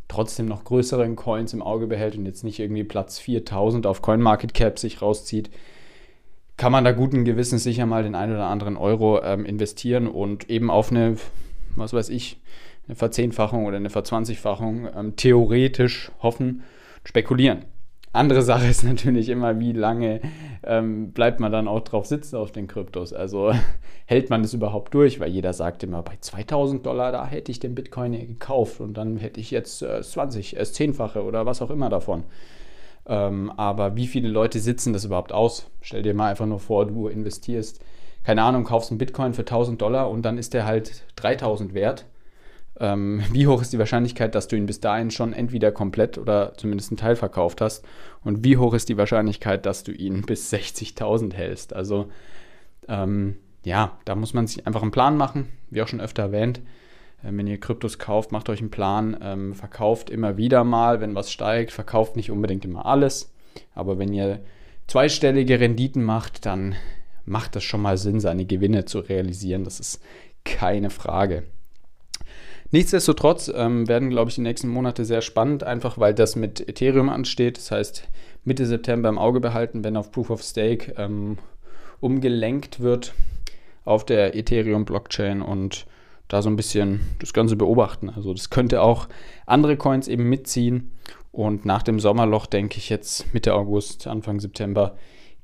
trotzdem 0.09 0.47
noch 0.47 0.65
größeren 0.65 1.17
Coins 1.17 1.53
im 1.53 1.63
Auge 1.63 1.87
behält 1.87 2.17
und 2.17 2.27
jetzt 2.27 2.45
nicht 2.45 2.59
irgendwie 2.59 2.85
Platz 2.85 3.19
4000 3.19 3.87
auf 3.87 4.03
CoinMarketCap 4.03 4.79
sich 4.79 5.03
rauszieht, 5.03 5.51
kann 6.57 6.73
man 6.73 6.85
da 6.85 6.93
guten 6.93 7.25
Gewissens 7.25 7.63
sicher 7.63 7.87
mal 7.87 8.03
den 8.03 8.15
einen 8.15 8.33
oder 8.33 8.47
anderen 8.47 8.77
Euro 8.77 9.23
ähm, 9.23 9.45
investieren 9.45 10.09
und 10.09 10.51
eben 10.51 10.71
auf 10.71 10.91
eine, 10.91 11.17
was 11.77 11.93
weiß 11.93 12.09
ich, 12.09 12.41
eine 12.89 12.97
Verzehnfachung 12.97 13.67
oder 13.67 13.77
eine 13.77 13.91
Verzwanzigfachung 13.91 14.89
ähm, 14.97 15.17
theoretisch 15.17 16.11
hoffen, 16.21 16.63
spekulieren. 17.05 17.65
Andere 18.19 18.43
Sache 18.43 18.67
ist 18.67 18.83
natürlich 18.83 19.29
immer, 19.29 19.61
wie 19.61 19.73
lange 19.73 20.21
ähm, 20.65 21.13
bleibt 21.13 21.39
man 21.39 21.53
dann 21.53 21.69
auch 21.69 21.81
drauf 21.81 22.05
sitzen 22.05 22.37
auf 22.37 22.51
den 22.51 22.67
Kryptos. 22.67 23.13
Also 23.13 23.53
hält 24.07 24.29
man 24.29 24.43
es 24.43 24.53
überhaupt 24.53 24.93
durch, 24.93 25.21
weil 25.21 25.31
jeder 25.31 25.53
sagt 25.53 25.85
immer, 25.85 26.03
bei 26.03 26.17
2000 26.21 26.85
Dollar, 26.85 27.13
da 27.13 27.27
hätte 27.27 27.53
ich 27.53 27.61
den 27.61 27.77
Bitcoin 27.77 28.13
gekauft 28.13 28.81
und 28.81 28.95
dann 28.95 29.19
hätte 29.19 29.39
ich 29.39 29.53
jetzt 29.53 29.83
äh, 29.83 30.03
20, 30.03 30.57
es 30.57 30.71
äh, 30.71 30.73
zehnfache 30.73 31.23
oder 31.23 31.47
was 31.47 31.63
auch 31.63 31.71
immer 31.71 31.91
davon. 31.91 32.25
Ähm, 33.07 33.53
aber 33.57 33.95
wie 33.95 34.09
viele 34.09 34.29
Leute 34.29 34.59
sitzen 34.59 34.93
das 34.93 35.05
überhaupt 35.05 35.33
aus? 35.33 35.71
Stell 35.81 36.03
dir 36.03 36.15
mal 36.15 36.31
einfach 36.31 36.47
nur 36.47 36.59
vor, 36.59 36.87
du 36.87 37.07
investierst, 37.07 37.81
keine 38.25 38.43
Ahnung, 38.43 38.65
kaufst 38.65 38.91
einen 38.91 38.99
Bitcoin 38.99 39.33
für 39.33 39.43
1000 39.43 39.81
Dollar 39.81 40.11
und 40.11 40.23
dann 40.23 40.39
ist 40.39 40.55
der 40.55 40.67
halt 40.67 41.05
3000 41.17 41.73
wert 41.73 42.05
ähm, 42.81 43.23
wie 43.33 43.47
hoch 43.47 43.63
ist 43.63 43.73
die 43.73 43.79
Wahrscheinlichkeit, 43.79 44.35
dass 44.35 44.49
du 44.49 44.57
ihn 44.57 44.67
bis 44.67 44.81
dahin 44.81 45.11
schon 45.11 45.33
entweder 45.33 45.73
komplett 45.73 46.19
oder 46.19 46.55
zumindest 46.57 46.91
einen 46.91 46.99
Teil 46.99 47.17
verkauft 47.17 47.61
hast 47.61 47.85
und 48.25 48.45
wie 48.45 48.57
hoch 48.57 48.75
ist 48.75 48.89
die 48.89 48.97
Wahrscheinlichkeit, 48.97 49.67
dass 49.67 49.85
du 49.85 49.93
ihn 49.93 50.23
bis 50.23 50.53
60.000 50.53 51.35
hältst. 51.35 51.75
Also 51.75 52.09
ähm, 52.89 53.37
ja, 53.65 53.99
da 54.05 54.15
muss 54.15 54.35
man 54.35 54.47
sich 54.47 54.67
einfach 54.67 54.83
einen 54.83 54.91
Plan 54.91 55.17
machen, 55.17 55.49
wie 55.71 55.83
auch 55.83 55.89
schon 55.89 56.01
öfter 56.01 56.25
erwähnt. 56.25 56.61
Äh, 57.23 57.31
wenn 57.33 57.47
ihr 57.47 57.61
Kryptos 57.61 57.99
kauft, 57.99 58.33
macht 58.33 58.49
euch 58.49 58.61
einen 58.61 58.71
Plan, 58.71 59.17
ähm, 59.21 59.55
verkauft 59.55 60.11
immer 60.11 60.37
wieder 60.37 60.65
mal, 60.65 61.01
wenn 61.01 61.15
was 61.15 61.31
steigt, 61.31 61.73
verkauft 61.73 62.17
nicht 62.17 62.31
unbedingt 62.31 62.65
immer 62.65 62.87
alles. 62.87 63.33
Aber 63.75 63.99
wenn 63.99 64.13
ihr 64.13 64.41
zweistellige 64.87 65.61
Renditen 65.61 66.03
macht, 66.03 66.47
dann 66.47 66.77
macht 67.25 67.57
es 67.57 67.65
schon 67.65 67.83
mal 67.83 67.99
Sinn, 67.99 68.21
seine 68.21 68.47
Gewinne 68.47 68.85
zu 68.85 69.01
realisieren. 69.01 69.65
Das 69.65 69.81
ist 69.81 70.03
keine 70.45 70.91
Frage. 70.91 71.45
Nichtsdestotrotz 72.71 73.51
ähm, 73.55 73.89
werden, 73.89 74.11
glaube 74.11 74.29
ich, 74.29 74.35
die 74.35 74.43
nächsten 74.43 74.69
Monate 74.69 75.05
sehr 75.05 75.23
spannend, 75.23 75.65
einfach 75.65 75.99
weil 75.99 76.15
das 76.15 76.37
mit 76.37 76.69
Ethereum 76.69 77.09
ansteht. 77.09 77.57
Das 77.57 77.71
heißt, 77.71 78.09
Mitte 78.45 78.67
September 78.67 79.09
im 79.09 79.19
Auge 79.19 79.41
behalten, 79.41 79.85
wenn 79.85 79.97
auf 79.97 80.13
Proof 80.13 80.31
of 80.31 80.43
Stake 80.43 80.95
ähm, 80.99 81.39
umgelenkt 82.01 82.81
wird 82.81 83.15
auf 83.85 84.05
der 84.05 84.37
Ethereum-Blockchain 84.37 85.41
und 85.41 85.87
da 86.29 86.43
so 86.43 86.51
ein 86.51 86.57
bisschen 86.57 87.01
das 87.21 87.33
Ganze 87.33 87.57
beobachten. 87.57 88.11
Also 88.11 88.35
das 88.35 88.51
könnte 88.51 88.83
auch 88.83 89.09
andere 89.47 89.79
Coins 89.79 90.09
eben 90.09 90.29
mitziehen. 90.29 90.93
Und 91.33 91.65
nach 91.65 91.83
dem 91.83 92.01
Sommerloch 92.01 92.47
denke 92.47 92.77
ich 92.79 92.91
jetzt 92.91 93.33
Mitte 93.33 93.55
August, 93.55 94.07
Anfang 94.07 94.41
September 94.41 94.97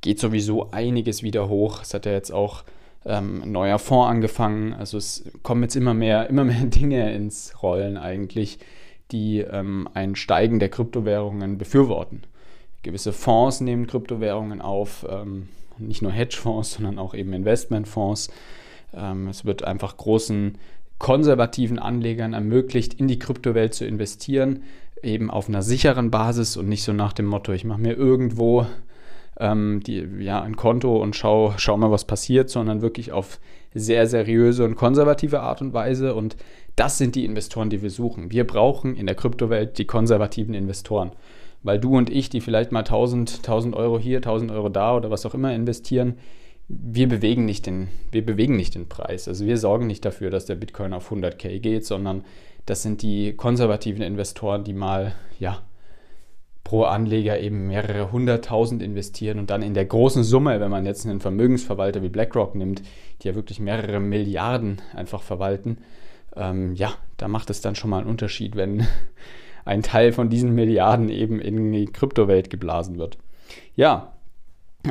geht 0.02 0.18
sowieso 0.18 0.70
einiges 0.70 1.22
wieder 1.22 1.48
hoch. 1.48 1.80
Es 1.80 1.94
hat 1.94 2.04
ja 2.04 2.12
jetzt 2.12 2.32
auch 2.32 2.64
ähm, 3.04 3.42
ein 3.42 3.52
neuer 3.52 3.78
Fonds 3.78 4.10
angefangen. 4.10 4.72
Also 4.72 4.98
es 4.98 5.24
kommen 5.42 5.62
jetzt 5.62 5.76
immer 5.76 5.94
mehr, 5.94 6.28
immer 6.30 6.44
mehr 6.44 6.64
Dinge 6.64 7.12
ins 7.14 7.62
Rollen 7.62 7.96
eigentlich, 7.96 8.58
die 9.10 9.40
ähm, 9.40 9.88
ein 9.94 10.16
Steigen 10.16 10.58
der 10.58 10.70
Kryptowährungen 10.70 11.58
befürworten. 11.58 12.22
Gewisse 12.82 13.12
Fonds 13.12 13.60
nehmen 13.60 13.86
Kryptowährungen 13.86 14.60
auf, 14.60 15.06
ähm, 15.08 15.48
nicht 15.78 16.02
nur 16.02 16.12
Hedgefonds, 16.12 16.74
sondern 16.74 16.98
auch 16.98 17.14
eben 17.14 17.32
Investmentfonds. 17.32 18.30
Ähm, 18.94 19.28
es 19.28 19.44
wird 19.44 19.64
einfach 19.64 19.96
großen 19.96 20.58
konservativen 20.98 21.78
Anlegern 21.78 22.34
ermöglicht, 22.34 22.94
in 22.94 23.08
die 23.08 23.18
Kryptowelt 23.18 23.74
zu 23.74 23.84
investieren, 23.86 24.62
eben 25.02 25.30
auf 25.30 25.48
einer 25.48 25.62
sicheren 25.62 26.10
Basis 26.10 26.56
und 26.56 26.68
nicht 26.68 26.84
so 26.84 26.92
nach 26.92 27.12
dem 27.12 27.26
Motto, 27.26 27.52
ich 27.52 27.64
mache 27.64 27.80
mir 27.80 27.94
irgendwo 27.94 28.66
ähm, 29.38 29.81
die, 29.86 30.06
ja, 30.20 30.42
ein 30.42 30.56
Konto 30.56 30.96
und 30.96 31.16
schau, 31.16 31.54
schau 31.56 31.76
mal, 31.76 31.90
was 31.90 32.04
passiert, 32.04 32.50
sondern 32.50 32.82
wirklich 32.82 33.12
auf 33.12 33.40
sehr 33.75 34.06
seriöse 34.06 34.64
und 34.64 34.76
konservative 34.76 35.41
Art 35.41 35.60
und 35.60 35.72
Weise. 35.72 36.14
Und 36.14 36.36
das 36.76 36.98
sind 36.98 37.14
die 37.14 37.24
Investoren, 37.24 37.70
die 37.70 37.82
wir 37.82 37.91
suchen. 37.91 38.31
Wir 38.31 38.46
brauchen 38.46 38.96
in 38.96 39.06
der 39.06 39.17
Kryptowelt 39.17 39.79
die 39.79 39.86
konservativen 39.86 40.55
Investoren. 40.55 41.12
Weil 41.62 41.81
du 41.81 41.96
und 41.96 42.10
ich, 42.10 42.29
die 42.29 42.41
vielleicht 42.41 42.72
mal 42.72 42.81
1000, 42.81 43.38
1000 43.38 43.74
Euro 43.74 43.98
hier, 43.98 44.19
1000 44.19 44.50
Euro 44.50 44.69
da 44.69 44.94
oder 44.96 45.10
was 45.10 45.26
auch 45.26 45.34
immer 45.34 45.55
investieren, 45.55 46.19
wir 46.69 47.08
bewegen, 47.08 47.44
nicht 47.44 47.67
den, 47.67 47.88
wir 48.10 48.24
bewegen 48.24 48.56
nicht 48.56 48.74
den 48.74 48.88
Preis. 48.88 49.29
Also 49.29 49.46
wir 49.46 49.58
sorgen 49.58 49.86
nicht 49.86 50.05
dafür, 50.05 50.31
dass 50.31 50.46
der 50.46 50.55
Bitcoin 50.55 50.93
auf 50.93 51.10
100k 51.10 51.58
geht, 51.60 51.84
sondern 51.84 52.24
das 52.67 52.82
sind 52.82 53.03
die 53.03 53.34
konservativen 53.34 54.03
Investoren, 54.03 54.64
die 54.64 54.72
mal 54.72 55.14
ja, 55.38 55.62
pro 56.64 56.84
Anleger 56.84 57.38
eben 57.38 57.68
mehrere 57.68 58.10
hunderttausend 58.10 58.82
investieren 58.82 59.38
und 59.38 59.50
dann 59.50 59.62
in 59.62 59.74
der 59.74 59.84
großen 59.84 60.24
Summe, 60.24 60.58
wenn 60.60 60.70
man 60.70 60.86
jetzt 60.86 61.06
einen 61.06 61.20
Vermögensverwalter 61.20 62.02
wie 62.02 62.08
BlackRock 62.08 62.54
nimmt, 62.54 62.82
die 63.22 63.28
ja 63.28 63.34
wirklich 63.34 63.60
mehrere 63.60 64.00
Milliarden 64.00 64.80
einfach 64.94 65.22
verwalten, 65.22 65.78
ähm, 66.34 66.74
ja, 66.74 66.94
da 67.18 67.28
macht 67.28 67.50
es 67.50 67.60
dann 67.60 67.74
schon 67.74 67.90
mal 67.90 67.98
einen 67.98 68.08
Unterschied, 68.08 68.56
wenn 68.56 68.86
ein 69.66 69.82
Teil 69.82 70.12
von 70.12 70.30
diesen 70.30 70.54
Milliarden 70.54 71.10
eben 71.10 71.38
in 71.38 71.70
die 71.70 71.84
Kryptowelt 71.84 72.50
geblasen 72.50 72.98
wird. 72.98 73.18
Ja, 73.76 74.14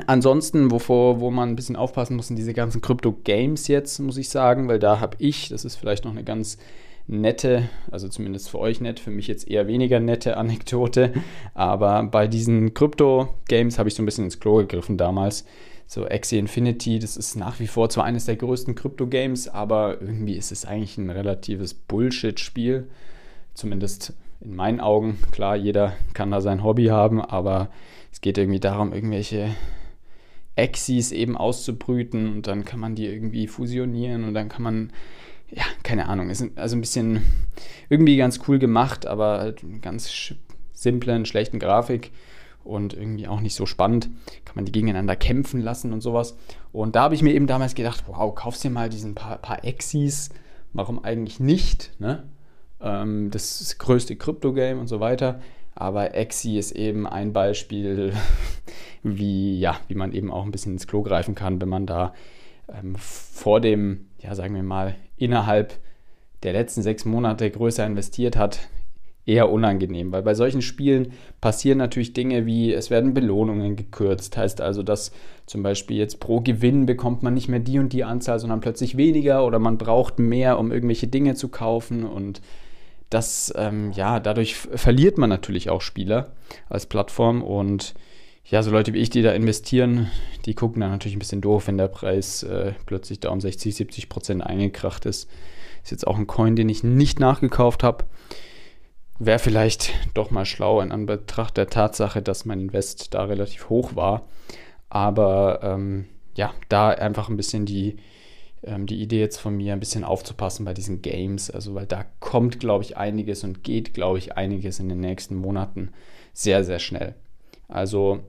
Ansonsten, 0.08 0.72
wovor, 0.72 1.20
wo 1.20 1.30
man 1.30 1.50
ein 1.50 1.56
bisschen 1.56 1.76
aufpassen 1.76 2.16
muss, 2.16 2.28
sind 2.28 2.38
diese 2.38 2.54
ganzen 2.54 2.82
Krypto-Games 2.82 3.68
jetzt, 3.68 4.00
muss 4.00 4.18
ich 4.18 4.28
sagen, 4.28 4.68
weil 4.68 4.80
da 4.80 5.00
habe 5.00 5.18
ich, 5.20 5.50
das 5.50 5.66
ist 5.66 5.76
vielleicht 5.76 6.04
noch 6.04 6.12
eine 6.12 6.24
ganz 6.24 6.58
nette, 7.08 7.70
also 7.92 8.08
zumindest 8.08 8.50
für 8.50 8.60
euch 8.60 8.82
nett, 8.82 9.00
für 9.00 9.12
mich 9.12 9.28
jetzt 9.28 9.48
eher 9.48 9.68
weniger 9.68 10.00
nette 10.00 10.38
Anekdote. 10.38 11.14
Aber 11.54 12.04
bei 12.04 12.28
diesen 12.28 12.74
Krypto-Games 12.74 13.80
habe 13.80 13.90
ich 13.90 13.96
so 13.96 14.04
ein 14.04 14.06
bisschen 14.06 14.26
ins 14.26 14.40
Klo 14.40 14.58
gegriffen 14.58 14.98
damals. 14.98 15.46
So 15.86 16.06
Axie 16.06 16.40
Infinity, 16.40 16.98
das 16.98 17.18
ist 17.18 17.36
nach 17.36 17.60
wie 17.60 17.68
vor 17.68 17.90
zwar 17.90 18.06
eines 18.06 18.26
der 18.26 18.38
größten 18.38 18.74
Krypto-Games, 18.74 19.50
aber 19.50 20.02
irgendwie 20.02 20.36
ist 20.36 20.52
es 20.52 20.66
eigentlich 20.66 20.98
ein 20.98 21.10
relatives 21.10 21.74
Bullshit-Spiel. 21.74 22.88
Zumindest 23.54 24.14
in 24.42 24.56
meinen 24.56 24.80
Augen. 24.80 25.20
Klar, 25.32 25.56
jeder 25.56 25.94
kann 26.14 26.32
da 26.32 26.42
sein 26.42 26.64
Hobby 26.64 26.86
haben, 26.86 27.22
aber 27.22 27.70
es 28.12 28.22
geht 28.22 28.38
irgendwie 28.38 28.60
darum, 28.60 28.94
irgendwelche 28.94 29.56
Axies 30.56 31.12
eben 31.12 31.38
auszubrüten 31.38 32.32
und 32.32 32.48
dann 32.48 32.64
kann 32.64 32.80
man 32.80 32.96
die 32.96 33.08
irgendwie 33.08 33.48
fusionieren 33.48 34.24
und 34.24 34.34
dann 34.34 34.50
kann 34.50 34.64
man 34.64 34.94
ja, 35.56 35.64
keine 35.84 36.08
Ahnung, 36.08 36.30
ist 36.30 36.46
also 36.56 36.76
ein 36.76 36.82
bisschen 36.82 37.22
irgendwie 37.90 38.18
ganz 38.18 38.40
cool 38.48 38.60
gemacht, 38.60 39.06
aber 39.06 39.40
halt 39.40 39.64
eine 39.64 39.80
ganz 39.80 40.34
simplen, 40.74 41.26
schlechten 41.26 41.60
Grafik. 41.60 42.12
und 42.64 42.94
irgendwie 42.94 43.28
auch 43.28 43.42
nicht 43.42 43.56
so 43.56 43.66
spannend. 43.66 44.10
Kann 44.46 44.56
man 44.56 44.66
die 44.66 44.72
gegeneinander 44.72 45.16
kämpfen 45.16 45.62
lassen 45.62 45.92
und 45.92 46.02
sowas. 46.02 46.38
Und 46.72 46.96
da 46.96 47.04
habe 47.04 47.16
ich 47.16 47.22
mir 47.22 47.34
eben 47.34 47.48
damals 47.48 47.76
gedacht, 47.76 48.06
wow, 48.08 48.34
kaufst 48.34 48.64
dir 48.64 48.70
mal 48.70 48.90
diesen 48.90 49.16
paar, 49.16 49.38
paar 49.38 49.66
Exis. 49.66 50.30
Warum 50.72 51.04
eigentlich 51.04 51.40
nicht? 51.42 51.92
Ne? 52.00 52.24
Ähm, 52.82 53.32
das, 53.32 53.60
das 53.60 53.78
größte 53.78 54.16
Krypto-Game 54.16 54.80
und 54.80 54.88
so 54.88 55.02
weiter. 55.02 55.42
Aber 55.76 56.16
Exi 56.16 56.58
ist 56.58 56.72
eben 56.72 57.06
ein 57.06 57.34
Beispiel, 57.34 58.14
wie, 59.04 59.60
ja, 59.60 59.78
wie 59.90 59.96
man 59.96 60.14
eben 60.14 60.32
auch 60.32 60.46
ein 60.46 60.52
bisschen 60.52 60.74
ins 60.74 60.88
Klo 60.88 61.02
greifen 61.02 61.36
kann, 61.36 61.60
wenn 61.60 61.70
man 61.70 61.86
da 61.86 62.14
ähm, 62.70 62.96
vor 62.98 63.60
dem, 63.60 64.08
ja, 64.20 64.36
sagen 64.36 64.56
wir 64.56 64.64
mal, 64.64 64.96
innerhalb 65.24 65.74
der 66.44 66.54
letzten 66.54 66.82
sechs 66.82 67.06
Monate 67.06 67.50
größer 67.50 67.86
investiert 67.86 68.36
hat, 68.36 68.60
eher 69.26 69.50
unangenehm, 69.50 70.12
weil 70.12 70.22
bei 70.22 70.34
solchen 70.34 70.62
Spielen 70.62 71.14
passieren 71.40 71.78
natürlich 71.78 72.14
Dinge 72.14 72.46
wie, 72.46 72.74
es 72.74 72.90
werden 72.90 73.14
Belohnungen 73.14 73.78
gekürzt, 73.78 74.36
heißt 74.36 74.60
also, 74.60 74.84
dass 74.84 75.14
zum 75.46 75.64
Beispiel 75.64 75.98
jetzt 75.98 76.20
pro 76.20 76.42
Gewinn 76.42 76.86
bekommt 76.86 77.24
man 77.24 77.34
nicht 77.34 77.48
mehr 77.48 77.60
die 77.60 77.80
und 77.80 77.94
die 77.94 78.04
Anzahl, 78.04 78.40
sondern 78.40 78.60
plötzlich 78.60 78.98
weniger 78.98 79.46
oder 79.46 79.60
man 79.60 79.78
braucht 79.78 80.20
mehr, 80.20 80.60
um 80.60 80.72
irgendwelche 80.72 81.08
Dinge 81.08 81.36
zu 81.36 81.50
kaufen. 81.50 82.04
Und 82.04 82.42
das, 83.10 83.54
ähm, 83.58 83.92
ja, 83.92 84.20
dadurch 84.20 84.56
verliert 84.56 85.18
man 85.18 85.30
natürlich 85.30 85.70
auch 85.70 85.82
Spieler 85.82 86.32
als 86.70 86.86
Plattform. 86.86 87.44
Und 87.44 87.94
ja, 88.46 88.62
so 88.62 88.72
Leute 88.72 88.94
wie 88.94 89.00
ich, 89.00 89.10
die 89.10 89.22
da 89.22 89.32
investieren, 89.32 90.12
die 90.46 90.54
gucken 90.54 90.82
dann 90.82 90.92
natürlich 90.92 91.16
ein 91.16 91.20
bisschen 91.20 91.42
doof, 91.42 91.68
wenn 91.68 91.78
der 91.78 91.88
Preis 91.88 92.44
äh, 92.44 92.74
plötzlich 92.86 93.20
da 93.20 93.30
um 93.30 93.40
60, 93.40 93.74
70 93.74 94.10
Prozent 94.10 94.44
eingekracht 94.44 95.06
ist. 95.06 95.30
Ist 95.84 95.92
jetzt 95.92 96.08
auch 96.08 96.18
ein 96.18 96.28
Coin, 96.28 96.56
den 96.56 96.70
ich 96.70 96.84
nicht 96.84 97.20
nachgekauft 97.20 97.84
habe. 97.84 98.06
Wäre 99.20 99.40
vielleicht 99.40 99.94
doch 100.14 100.32
mal 100.32 100.46
schlau 100.46 100.82
in 100.82 100.92
Anbetracht 100.92 101.56
der 101.56 101.68
Tatsache, 101.68 102.22
dass 102.22 102.46
mein 102.46 102.60
Invest 102.60 103.14
da 103.14 103.24
relativ 103.24 103.70
hoch 103.70 103.96
war. 103.96 104.28
Aber 104.90 105.60
ähm, 105.64 106.06
ja, 106.36 106.54
da 106.68 106.90
einfach 106.90 107.30
ein 107.30 107.38
bisschen 107.38 107.66
die, 107.66 107.98
ähm, 108.64 108.88
die 108.88 109.02
Idee 109.02 109.20
jetzt 109.20 109.38
von 109.38 109.56
mir, 109.56 109.74
ein 109.74 109.80
bisschen 109.80 110.04
aufzupassen 110.04 110.66
bei 110.66 110.74
diesen 110.74 111.02
Games. 111.02 111.50
Also, 111.50 111.76
weil 111.76 111.86
da 111.86 112.06
kommt, 112.20 112.60
glaube 112.60 112.84
ich, 112.84 112.98
einiges 112.98 113.44
und 113.44 113.64
geht, 113.64 113.94
glaube 113.94 114.18
ich, 114.18 114.36
einiges 114.36 114.80
in 114.80 114.90
den 114.90 115.00
nächsten 115.00 115.36
Monaten 115.36 115.92
sehr, 116.34 116.64
sehr 116.64 116.80
schnell. 116.80 117.16
Also 117.68 118.20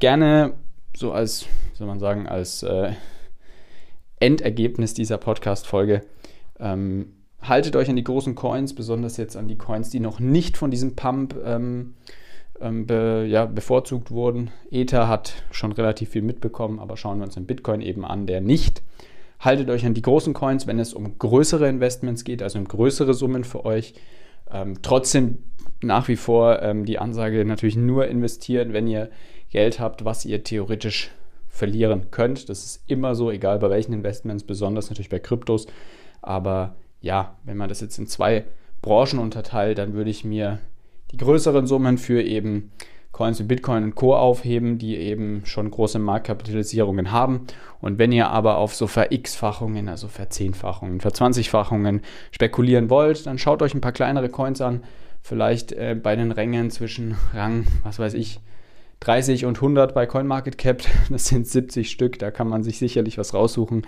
gerne 0.00 0.54
so 0.96 1.12
als, 1.12 1.46
soll 1.74 1.86
man 1.86 2.00
sagen, 2.00 2.26
als 2.26 2.62
äh, 2.62 2.92
Endergebnis 4.18 4.94
dieser 4.94 5.18
Podcast-Folge. 5.18 6.02
Ähm, 6.58 7.12
haltet 7.40 7.76
euch 7.76 7.88
an 7.88 7.96
die 7.96 8.04
großen 8.04 8.34
Coins, 8.34 8.74
besonders 8.74 9.16
jetzt 9.16 9.36
an 9.36 9.48
die 9.48 9.56
Coins, 9.56 9.90
die 9.90 10.00
noch 10.00 10.20
nicht 10.20 10.56
von 10.56 10.70
diesem 10.70 10.96
Pump 10.96 11.36
ähm, 11.44 11.94
ähm, 12.60 12.86
be, 12.86 13.26
ja, 13.28 13.46
bevorzugt 13.46 14.10
wurden. 14.10 14.50
Ether 14.70 15.08
hat 15.08 15.44
schon 15.50 15.72
relativ 15.72 16.10
viel 16.10 16.22
mitbekommen, 16.22 16.78
aber 16.78 16.96
schauen 16.96 17.18
wir 17.18 17.24
uns 17.24 17.34
den 17.34 17.46
Bitcoin 17.46 17.80
eben 17.80 18.04
an, 18.04 18.26
der 18.26 18.40
nicht. 18.40 18.82
Haltet 19.38 19.70
euch 19.70 19.86
an 19.86 19.94
die 19.94 20.02
großen 20.02 20.34
Coins, 20.34 20.66
wenn 20.66 20.78
es 20.78 20.92
um 20.92 21.18
größere 21.18 21.66
Investments 21.66 22.24
geht, 22.24 22.42
also 22.42 22.58
um 22.58 22.68
größere 22.68 23.14
Summen 23.14 23.44
für 23.44 23.64
euch. 23.64 23.94
Ähm, 24.52 24.82
trotzdem 24.82 25.38
nach 25.82 26.08
wie 26.08 26.16
vor 26.16 26.62
ähm, 26.62 26.84
die 26.84 26.98
Ansage 26.98 27.44
natürlich 27.44 27.76
nur 27.76 28.06
investieren, 28.06 28.72
wenn 28.72 28.86
ihr 28.86 29.10
Geld 29.50 29.80
habt, 29.80 30.04
was 30.04 30.24
ihr 30.24 30.44
theoretisch 30.44 31.10
verlieren 31.48 32.10
könnt. 32.10 32.48
Das 32.48 32.64
ist 32.64 32.84
immer 32.86 33.14
so, 33.14 33.30
egal 33.30 33.58
bei 33.58 33.70
welchen 33.70 33.92
Investments, 33.92 34.44
besonders 34.44 34.88
natürlich 34.90 35.08
bei 35.08 35.18
Kryptos. 35.18 35.66
Aber 36.22 36.76
ja, 37.00 37.36
wenn 37.44 37.56
man 37.56 37.68
das 37.68 37.80
jetzt 37.80 37.98
in 37.98 38.06
zwei 38.06 38.44
Branchen 38.82 39.18
unterteilt, 39.18 39.78
dann 39.78 39.94
würde 39.94 40.10
ich 40.10 40.24
mir 40.24 40.58
die 41.12 41.16
größeren 41.16 41.66
Summen 41.66 41.98
für 41.98 42.22
eben 42.22 42.70
Coins 43.12 43.40
wie 43.40 43.44
Bitcoin 43.44 43.84
und 43.84 43.94
Co. 43.96 44.14
aufheben, 44.14 44.78
die 44.78 44.96
eben 44.96 45.42
schon 45.44 45.70
große 45.70 45.98
Marktkapitalisierungen 45.98 47.10
haben. 47.10 47.46
Und 47.80 47.98
wenn 47.98 48.12
ihr 48.12 48.28
aber 48.28 48.58
auf 48.58 48.74
so 48.74 48.86
Ver-X-Fachungen, 48.86 49.88
also 49.88 50.08
Verzehnfachungen, 50.08 51.00
Verzwanzigfachungen 51.00 52.02
spekulieren 52.30 52.88
wollt, 52.88 53.26
dann 53.26 53.38
schaut 53.38 53.62
euch 53.62 53.74
ein 53.74 53.80
paar 53.80 53.92
kleinere 53.92 54.28
Coins 54.28 54.60
an. 54.60 54.84
Vielleicht 55.22 55.72
äh, 55.72 55.96
bei 56.00 56.16
den 56.16 56.32
Rängen 56.32 56.70
zwischen 56.70 57.16
Rang, 57.34 57.66
was 57.82 57.98
weiß 57.98 58.14
ich, 58.14 58.40
30 59.00 59.46
und 59.46 59.56
100 59.56 59.94
bei 59.94 60.06
CoinMarketCap. 60.06 60.82
Das 61.10 61.26
sind 61.26 61.46
70 61.46 61.90
Stück, 61.90 62.18
da 62.18 62.30
kann 62.30 62.48
man 62.48 62.62
sich 62.62 62.78
sicherlich 62.78 63.18
was 63.18 63.34
raussuchen. 63.34 63.86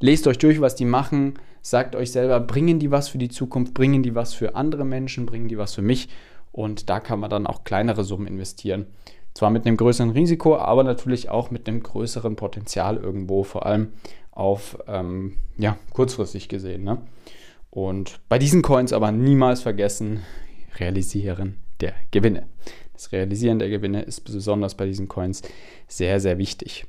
Lest 0.00 0.26
euch 0.26 0.38
durch, 0.38 0.60
was 0.60 0.74
die 0.74 0.84
machen. 0.84 1.34
Sagt 1.62 1.94
euch 1.94 2.10
selber, 2.10 2.40
bringen 2.40 2.78
die 2.78 2.90
was 2.90 3.08
für 3.08 3.18
die 3.18 3.28
Zukunft, 3.28 3.74
bringen 3.74 4.02
die 4.02 4.14
was 4.14 4.32
für 4.32 4.54
andere 4.56 4.84
Menschen, 4.84 5.26
bringen 5.26 5.48
die 5.48 5.58
was 5.58 5.74
für 5.74 5.82
mich. 5.82 6.08
Und 6.52 6.90
da 6.90 7.00
kann 7.00 7.20
man 7.20 7.30
dann 7.30 7.46
auch 7.46 7.64
kleinere 7.64 8.04
Summen 8.04 8.26
investieren. 8.26 8.86
Zwar 9.34 9.50
mit 9.50 9.66
einem 9.66 9.76
größeren 9.76 10.10
Risiko, 10.10 10.56
aber 10.56 10.82
natürlich 10.82 11.28
auch 11.28 11.50
mit 11.50 11.68
einem 11.68 11.82
größeren 11.82 12.34
Potenzial 12.36 12.96
irgendwo, 12.96 13.44
vor 13.44 13.64
allem 13.64 13.92
auf 14.32 14.78
ähm, 14.88 15.36
ja, 15.56 15.78
kurzfristig 15.92 16.48
gesehen. 16.48 16.82
Ne? 16.82 16.98
Und 17.70 18.20
bei 18.28 18.38
diesen 18.38 18.62
Coins 18.62 18.92
aber 18.92 19.12
niemals 19.12 19.62
vergessen, 19.62 20.20
realisieren 20.78 21.58
der 21.80 21.94
Gewinne. 22.10 22.46
Das 22.92 23.12
Realisieren 23.12 23.58
der 23.58 23.70
Gewinne 23.70 24.02
ist 24.02 24.22
besonders 24.22 24.74
bei 24.74 24.86
diesen 24.86 25.08
Coins 25.08 25.42
sehr, 25.86 26.20
sehr 26.20 26.38
wichtig. 26.38 26.86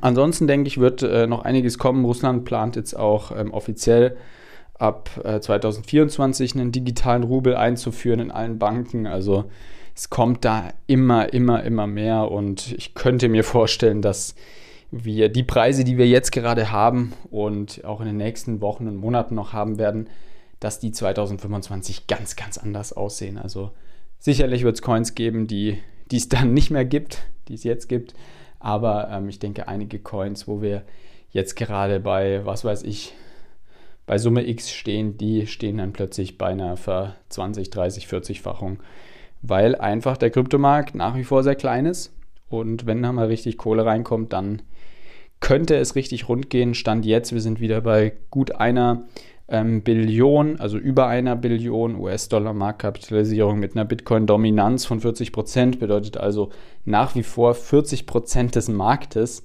Ansonsten 0.00 0.46
denke 0.46 0.68
ich, 0.68 0.78
wird 0.78 1.02
äh, 1.02 1.26
noch 1.26 1.44
einiges 1.44 1.78
kommen. 1.78 2.04
Russland 2.04 2.44
plant 2.44 2.76
jetzt 2.76 2.94
auch 2.96 3.36
ähm, 3.36 3.52
offiziell 3.52 4.16
ab 4.78 5.10
äh, 5.24 5.40
2024 5.40 6.54
einen 6.54 6.72
digitalen 6.72 7.22
Rubel 7.22 7.56
einzuführen 7.56 8.20
in 8.20 8.30
allen 8.30 8.58
Banken. 8.58 9.06
Also 9.06 9.44
es 9.94 10.10
kommt 10.10 10.44
da 10.44 10.70
immer, 10.86 11.32
immer, 11.32 11.62
immer 11.62 11.86
mehr 11.86 12.30
und 12.30 12.72
ich 12.72 12.94
könnte 12.94 13.28
mir 13.28 13.44
vorstellen, 13.44 14.02
dass 14.02 14.34
wir 14.90 15.28
die 15.28 15.42
Preise, 15.42 15.84
die 15.84 15.98
wir 15.98 16.06
jetzt 16.06 16.32
gerade 16.32 16.70
haben 16.70 17.12
und 17.30 17.84
auch 17.84 18.00
in 18.00 18.06
den 18.06 18.16
nächsten 18.16 18.60
Wochen 18.60 18.86
und 18.86 18.96
Monaten 18.96 19.34
noch 19.34 19.52
haben 19.52 19.78
werden, 19.78 20.08
dass 20.60 20.78
die 20.78 20.92
2025 20.92 22.06
ganz, 22.06 22.36
ganz 22.36 22.58
anders 22.58 22.92
aussehen. 22.92 23.38
Also 23.38 23.72
sicherlich 24.18 24.62
wird 24.62 24.76
es 24.76 24.82
Coins 24.82 25.14
geben, 25.14 25.46
die 25.46 25.80
es 26.10 26.28
dann 26.28 26.54
nicht 26.54 26.70
mehr 26.70 26.84
gibt, 26.84 27.26
die 27.48 27.54
es 27.54 27.64
jetzt 27.64 27.88
gibt. 27.88 28.14
Aber 28.58 29.08
ähm, 29.10 29.28
ich 29.28 29.38
denke, 29.38 29.68
einige 29.68 29.98
Coins, 29.98 30.46
wo 30.46 30.62
wir 30.62 30.82
jetzt 31.30 31.56
gerade 31.56 32.00
bei, 32.00 32.44
was 32.44 32.64
weiß 32.64 32.82
ich, 32.84 33.14
bei 34.06 34.18
Summe 34.18 34.48
X 34.48 34.70
stehen, 34.70 35.18
die 35.18 35.46
stehen 35.46 35.78
dann 35.78 35.92
plötzlich 35.92 36.38
bei 36.38 36.46
einer 36.46 36.76
Ver 36.76 37.16
20, 37.28 37.70
30, 37.70 38.06
40-Fachung, 38.06 38.78
weil 39.42 39.74
einfach 39.74 40.16
der 40.16 40.30
Kryptomarkt 40.30 40.94
nach 40.94 41.16
wie 41.16 41.24
vor 41.24 41.42
sehr 41.42 41.56
klein 41.56 41.86
ist. 41.86 42.12
Und 42.48 42.86
wenn 42.86 43.02
da 43.02 43.12
mal 43.12 43.26
richtig 43.26 43.58
Kohle 43.58 43.84
reinkommt, 43.84 44.32
dann 44.32 44.62
könnte 45.40 45.76
es 45.76 45.96
richtig 45.96 46.28
rund 46.28 46.48
gehen. 46.48 46.74
Stand 46.74 47.04
jetzt, 47.04 47.32
wir 47.32 47.40
sind 47.40 47.60
wieder 47.60 47.80
bei 47.80 48.12
gut 48.30 48.54
einer 48.54 49.06
ähm, 49.48 49.82
Billion, 49.82 50.58
also 50.58 50.78
über 50.78 51.08
einer 51.08 51.36
Billion 51.36 51.96
US-Dollar 51.96 52.52
Marktkapitalisierung 52.52 53.58
mit 53.58 53.74
einer 53.74 53.84
Bitcoin-Dominanz 53.84 54.86
von 54.86 55.00
40 55.00 55.32
Prozent, 55.32 55.78
bedeutet 55.78 56.16
also 56.16 56.50
nach 56.84 57.14
wie 57.14 57.22
vor 57.22 57.54
40 57.54 58.06
Prozent 58.06 58.54
des 58.54 58.68
Marktes 58.68 59.44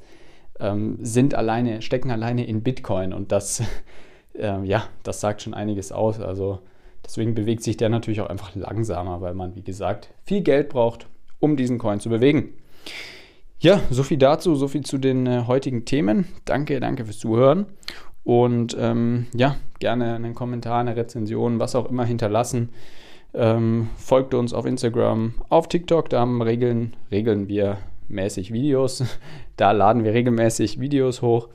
ähm, 0.60 0.98
sind 1.02 1.36
alleine, 1.36 1.82
stecken 1.82 2.12
alleine 2.12 2.46
in 2.46 2.64
Bitcoin 2.64 3.14
und 3.14 3.32
das, 3.32 3.64
äh, 4.38 4.64
ja, 4.64 4.84
das 5.04 5.22
sagt 5.22 5.42
schon 5.42 5.54
einiges 5.54 5.92
aus. 5.92 6.20
Also 6.20 6.60
deswegen 7.06 7.36
bewegt 7.36 7.64
sich 7.64 7.78
der 7.78 7.90
natürlich 7.90 8.22
auch 8.22 8.30
einfach 8.30 8.56
langsamer, 8.56 9.22
weil 9.22 9.34
man, 9.34 9.56
wie 9.56 9.64
gesagt, 9.64 10.10
viel 10.24 10.42
Geld 10.42 10.70
braucht, 10.70 11.08
um 11.40 11.58
diesen 11.58 11.78
Coin 11.78 12.00
zu 12.00 12.10
bewegen. 12.10 12.54
Ja, 13.60 13.80
so 13.92 14.04
viel 14.04 14.18
dazu, 14.18 14.56
so 14.56 14.68
viel 14.68 14.84
zu 14.84 14.98
den 14.98 15.28
äh, 15.28 15.44
heutigen 15.46 15.86
Themen. 15.86 16.26
Danke, 16.46 16.80
danke 16.80 17.06
fürs 17.06 17.20
Zuhören. 17.20 17.68
Und 18.24 18.76
ähm, 18.80 19.28
ja, 19.36 19.58
gerne 19.80 20.16
einen 20.16 20.36
Kommentar, 20.36 20.80
eine 20.80 20.96
Rezension, 20.96 21.60
was 21.60 21.76
auch 21.76 21.90
immer 21.90 22.06
hinterlassen. 22.06 22.70
Ähm, 23.34 23.90
folgt 23.96 24.34
uns 24.34 24.54
auf 24.54 24.66
Instagram, 24.66 25.36
auf 25.50 25.68
TikTok, 25.70 26.10
da 26.10 26.20
haben 26.20 26.42
regeln, 26.42 26.96
regeln 27.12 27.48
wir 27.48 27.78
mäßig 28.10 28.52
Videos. 28.52 29.04
Da 29.58 29.74
laden 29.74 30.04
wir 30.04 30.14
regelmäßig 30.14 30.80
Videos 30.80 31.22
hoch 31.22 31.50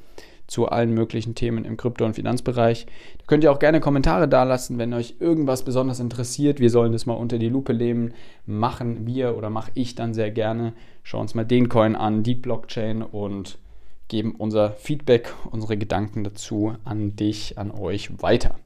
zu 0.47 0.67
allen 0.69 0.93
möglichen 0.93 1.35
Themen 1.35 1.65
im 1.65 1.77
Krypto- 1.77 2.05
und 2.05 2.15
Finanzbereich. 2.15 2.87
Da 3.19 3.25
könnt 3.27 3.45
ihr 3.45 3.53
auch 3.53 3.59
gerne 3.59 3.81
Kommentare 3.81 4.29
dalassen, 4.29 4.79
wenn 4.79 4.95
euch 4.95 5.17
irgendwas 5.19 5.65
besonders 5.65 6.01
interessiert. 6.01 6.61
Wir 6.61 6.71
sollen 6.71 6.93
das 6.93 7.07
mal 7.07 7.15
unter 7.15 7.39
die 7.39 7.49
Lupe 7.49 7.75
nehmen. 7.75 8.15
Machen 8.47 9.07
wir 9.07 9.37
oder 9.37 9.51
mache 9.51 9.73
ich 9.75 9.95
dann 9.95 10.15
sehr 10.15 10.31
gerne. 10.31 10.73
Schauen 11.03 11.23
uns 11.23 11.35
mal 11.35 11.45
den 11.45 11.69
Coin 11.69 11.97
an, 11.97 12.23
die 12.23 12.35
Blockchain 12.35 13.03
und 13.03 13.59
geben 14.09 14.35
unser 14.39 14.71
Feedback, 14.73 15.33
unsere 15.51 15.77
Gedanken 15.77 16.23
dazu 16.23 16.75
an 16.85 17.17
dich, 17.17 17.59
an 17.59 17.73
euch 17.73 18.23
weiter. 18.23 18.57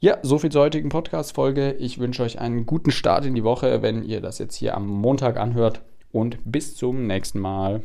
Ja, 0.00 0.18
soviel 0.20 0.50
zur 0.50 0.60
heutigen 0.60 0.90
Podcast-Folge. 0.90 1.72
Ich 1.78 1.98
wünsche 1.98 2.22
euch 2.22 2.38
einen 2.38 2.66
guten 2.66 2.90
Start 2.90 3.24
in 3.24 3.34
die 3.34 3.42
Woche, 3.42 3.80
wenn 3.80 4.04
ihr 4.04 4.20
das 4.20 4.38
jetzt 4.38 4.54
hier 4.54 4.76
am 4.76 4.86
Montag 4.86 5.38
anhört. 5.38 5.80
Und 6.12 6.36
bis 6.44 6.76
zum 6.76 7.06
nächsten 7.06 7.40
Mal. 7.40 7.82